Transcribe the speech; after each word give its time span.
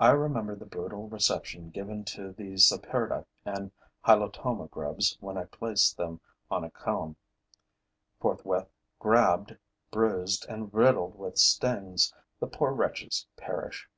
I 0.00 0.10
remember 0.10 0.56
the 0.56 0.66
brutal 0.66 1.08
reception 1.08 1.70
given 1.70 2.02
to 2.06 2.32
the 2.32 2.54
Saperda 2.58 3.24
and 3.44 3.70
Hylotoma 4.04 4.68
grubs 4.68 5.16
when 5.20 5.38
I 5.38 5.44
place 5.44 5.92
them 5.92 6.20
on 6.50 6.64
a 6.64 6.70
comb. 6.70 7.14
Forthwith 8.18 8.66
grabbed, 8.98 9.56
bruised 9.92 10.44
and 10.48 10.74
riddled 10.74 11.16
with 11.16 11.38
stings, 11.38 12.12
the 12.40 12.48
poor 12.48 12.72
wretches 12.72 13.28
perish. 13.36 13.88